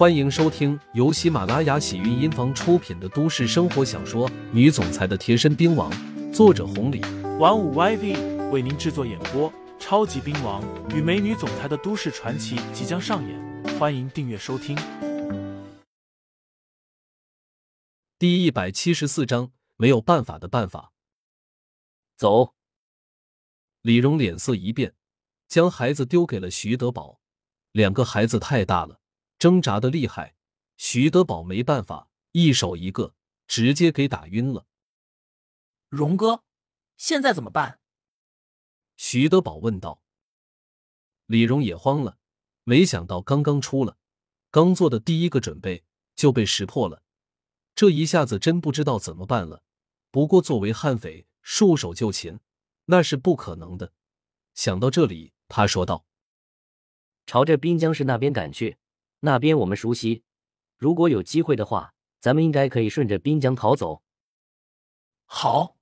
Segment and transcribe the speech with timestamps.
[0.00, 5.92] 欢迎收听由喜马拉雅喜韵音房出品的都市生活小说《女总裁的贴身兵王》，
[6.32, 7.02] 作者红礼，
[7.38, 9.52] 玩五 YV 为您制作演播。
[9.78, 14.74] 超级兵王与美女总裁的都市传奇即将上演，欢迎订阅收听。
[18.18, 20.94] 第一百七十四章，没有办法的办法。
[22.16, 22.54] 走。
[23.82, 24.94] 李荣脸色一变，
[25.46, 27.20] 将孩子丢给了徐德宝。
[27.72, 28.99] 两个孩子太大了，
[29.40, 30.34] 挣扎的厉害，
[30.76, 33.14] 徐德宝没办法，一手一个，
[33.48, 34.66] 直接给打晕了。
[35.88, 36.44] 荣哥，
[36.98, 37.80] 现在怎么办？
[38.98, 40.02] 徐德宝问道。
[41.24, 42.18] 李荣也慌了，
[42.64, 43.96] 没想到刚刚出了，
[44.50, 45.84] 刚做的第一个准备
[46.14, 47.02] 就被识破了，
[47.74, 49.64] 这一下子真不知道怎么办了。
[50.10, 52.40] 不过作为悍匪，束手就擒。
[52.84, 53.94] 那是不可能的。
[54.52, 56.04] 想到这里，他说道
[57.24, 58.76] ：“朝着滨江市那边赶去，
[59.20, 60.24] 那边我们熟悉。
[60.76, 64.02] 如果有机会的话，咱们应该可以顺着滨江逃走。”
[65.24, 65.76] 好，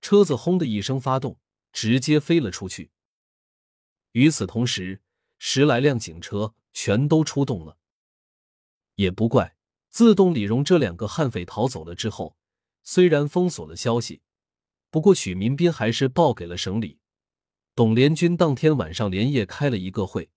[0.00, 1.38] 车子轰的一声发动，
[1.72, 2.90] 直接飞了出去。
[4.12, 5.00] 与此同时，
[5.38, 7.78] 十来辆警车全都出动了。
[8.96, 9.56] 也不怪
[9.88, 12.36] 自动李荣这两个悍匪逃走了之后，
[12.82, 14.22] 虽然封锁了消息。
[14.90, 16.98] 不过，许民斌还是报给了省里。
[17.74, 20.30] 董连军当天晚上连夜开了一个会，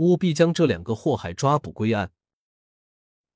[0.00, 2.10] 务必将这两个祸害抓捕归案。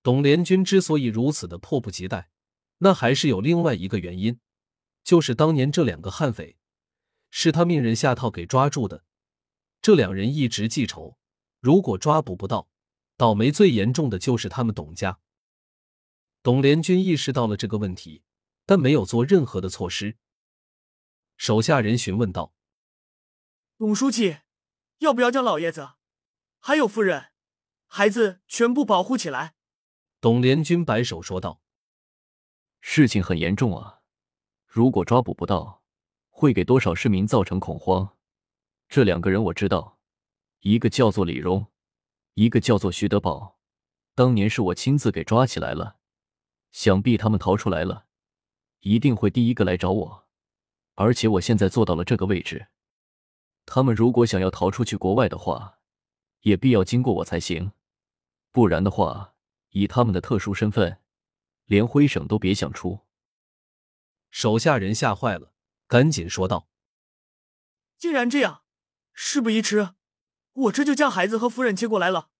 [0.02, 2.30] 董连军之所以如此的迫不及待，
[2.78, 4.40] 那还是有另外一个原因，
[5.02, 6.56] 就是当年这两个悍匪
[7.30, 9.04] 是他命人下套给抓住的。
[9.82, 11.18] 这两人一直记仇，
[11.60, 12.70] 如果抓捕不到，
[13.18, 15.20] 倒霉最严重的就是他们董家。
[16.42, 18.22] 董连军意识到了这个问题，
[18.64, 20.16] 但没有做任何的措施。
[21.36, 22.54] 手下人询问道
[23.76, 24.38] ：“董书记，
[24.98, 25.90] 要不要叫老爷子，
[26.66, 27.26] 还有夫人、
[27.88, 29.54] 孩子全部保护起来？”
[30.22, 31.60] 董连军摆手说道
[32.80, 34.00] ：“事情很严重啊，
[34.66, 35.82] 如果抓捕不到，
[36.30, 38.16] 会给多少市民造成恐慌。
[38.88, 39.98] 这两个人我知道，
[40.60, 41.66] 一个叫做李荣，
[42.32, 43.58] 一个叫做徐德宝，
[44.14, 45.98] 当年是我亲自给抓起来了。
[46.72, 48.06] 想必他们逃出来了，
[48.80, 50.26] 一定会第一个来找我。”
[50.96, 52.68] 而且我现在坐到了这个位置，
[53.66, 55.80] 他们如果想要逃出去国外的话，
[56.44, 57.72] 也必要经过我才行。
[58.50, 59.34] 不然的话，
[59.70, 61.02] 以他们的特殊身份，
[61.64, 63.00] 连徽省都别想出。
[64.30, 65.52] 手下人吓坏了，
[65.86, 66.68] 赶紧说道
[67.98, 68.64] ：“既然这样，
[69.12, 69.94] 事不宜迟，
[70.52, 72.30] 我这就将孩子和夫人接过来了。”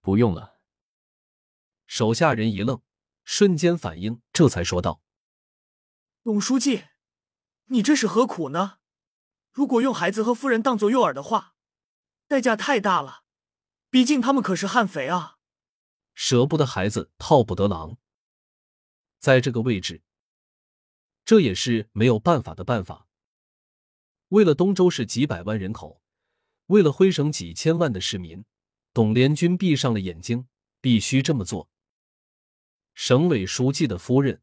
[0.00, 0.60] 不用了。
[1.86, 2.82] 手下人一愣，
[3.24, 5.02] 瞬间反应，这才说道
[6.24, 6.84] ：“董书记。”
[7.66, 8.78] 你这是何苦呢？
[9.50, 11.54] 如果用孩子和夫人当做诱饵的话，
[12.28, 13.21] 代价太大了。
[13.92, 15.36] 毕竟他们可是悍匪啊！
[16.14, 17.98] 舍不得孩子，套不得狼。
[19.18, 20.02] 在这个位置，
[21.26, 23.06] 这也是没有办法的办法。
[24.28, 26.00] 为了东周市几百万人口，
[26.68, 28.46] 为了徽省几千万的市民，
[28.94, 30.48] 董连军闭上了眼睛，
[30.80, 31.68] 必须这么做。
[32.94, 34.40] 省委书记的夫人、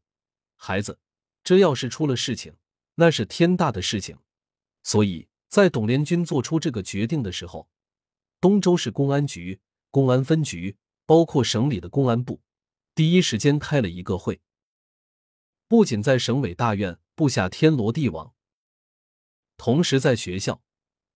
[0.54, 1.00] 孩子，
[1.42, 2.56] 这要是出了事情……
[2.94, 4.16] 那是天大的事情，
[4.84, 7.68] 所以在董连军做出这个决定的时候，
[8.40, 12.40] 东州市公安局、公安分局，包括省里的公安部，
[12.94, 14.40] 第一时间开了一个会。
[15.68, 18.34] 不仅在省委大院布下天罗地网，
[19.58, 20.62] 同时在学校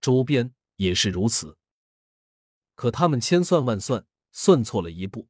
[0.02, 1.56] 周边也是如此。
[2.74, 5.28] 可他们千算万算，算错了一步，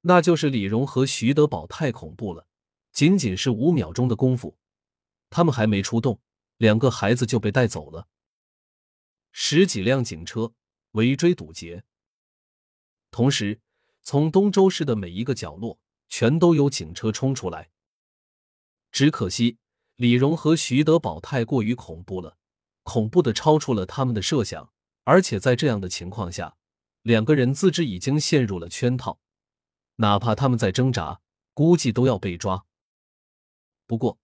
[0.00, 2.48] 那就是李荣和徐德宝太恐怖了，
[2.90, 4.58] 仅仅是五秒钟的功夫。
[5.30, 6.20] 他们还没出动，
[6.56, 8.08] 两个孩子就被带走了。
[9.30, 10.52] 十几辆警车
[10.94, 11.84] 围追堵截，
[13.12, 13.60] 同时
[14.02, 15.78] 从东周市的每一个角落
[16.08, 17.70] 全都有警车冲出来。
[18.90, 19.58] 只可惜
[19.96, 22.36] 李荣和徐德宝太过于恐怖了，
[22.82, 24.72] 恐怖的超出了他们的设想。
[25.04, 26.56] 而且在这样的情况下，
[27.02, 29.20] 两个人自知已经陷入了圈套，
[29.96, 31.20] 哪怕他们在挣扎，
[31.52, 32.66] 估计都要被抓。
[33.86, 34.18] 不过。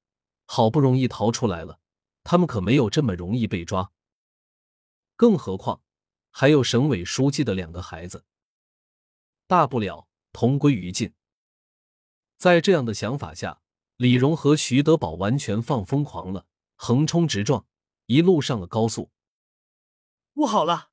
[0.53, 1.79] 好不容易逃出来了，
[2.25, 3.93] 他们可没有这么容易被抓。
[5.15, 5.81] 更何况
[6.31, 8.25] 还有省委书记的两个孩子，
[9.47, 11.15] 大不了同归于尽。
[12.39, 13.61] 在这样的想法下，
[13.97, 16.47] 李荣和徐德宝完全放疯狂了，
[16.77, 17.67] 横冲直撞，
[18.07, 19.11] 一路上了高速。
[20.33, 20.91] 不好了，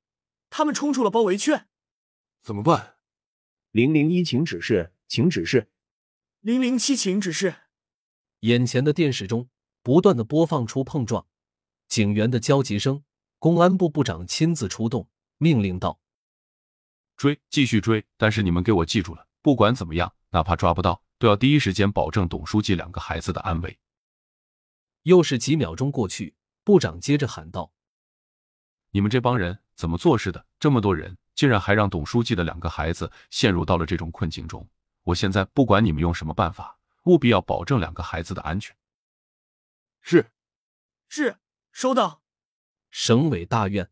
[0.50, 1.68] 他们冲出了包围圈，
[2.42, 2.96] 怎么办？
[3.70, 5.70] 零零一，请指示，请指示。
[6.40, 7.54] 零零七，请指示。
[8.40, 9.48] 眼前的电视中
[9.82, 11.26] 不断的播放出碰撞、
[11.86, 13.04] 警员的焦急声。
[13.40, 15.08] 公安部部长亲自出动，
[15.38, 15.98] 命令道
[17.16, 18.04] ：“追，继续追。
[18.16, 23.78] 但是你们给我记住了，不管怎么样，哪怕抓不到，都要第一时间保证董书记两个孩子的安危。
[25.04, 27.72] 又是几秒钟过去，部长接着喊道
[28.90, 30.44] ：“你们这帮人怎么做事的？
[30.58, 34.68] 这么多人，竟然还让董书记的两个孩子陷入到了这种困境中！
[35.04, 38.76] 我现在不管你们用什么办法，务必要保证两个孩子的安全。”
[40.02, 40.30] 是，
[41.08, 41.38] 是，
[41.72, 42.22] 收到。
[42.90, 43.90] 省委大院，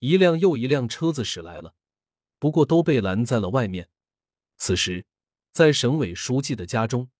[0.00, 1.74] 一辆又一辆车子驶来了，
[2.38, 3.88] 不过都被拦在了外面。
[4.56, 5.06] 此时，
[5.52, 7.10] 在省委书记的家中，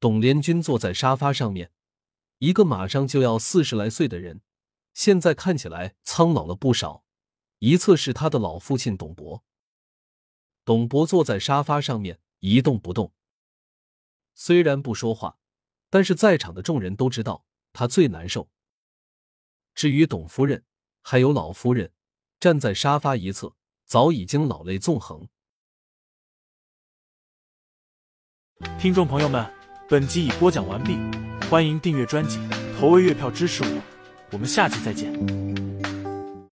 [0.00, 1.70] 董连军坐在沙发上面，
[2.38, 4.42] 一个马上就要四十来岁的人，
[4.94, 7.04] 现在看起来苍老了不少。
[7.58, 9.44] 一侧是他的老父亲董博，
[10.64, 13.14] 董博坐在沙发上面一动不动，
[14.34, 15.38] 虽然不说话，
[15.88, 18.50] 但是在场的众人都知道他最难受。
[19.74, 20.64] 至于董夫人，
[21.02, 21.92] 还有老夫人，
[22.42, 23.54] 站在沙发一侧，
[23.86, 25.28] 早已经老泪纵横。
[28.80, 29.48] 听众朋友们，
[29.88, 30.98] 本集已播讲完毕，
[31.48, 32.40] 欢迎订阅专辑，
[32.76, 33.82] 投喂月票支持我，
[34.32, 35.51] 我们下集再见。